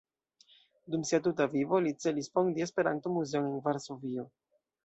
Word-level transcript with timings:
Dum 0.93 1.03
sia 1.09 1.19
tuta 1.27 1.47
vivo 1.51 1.81
li 1.87 1.93
celis 2.05 2.31
fondi 2.39 2.65
Esperanto-muzeon 2.67 3.49
en 3.55 3.63
Varsovio. 3.69 4.31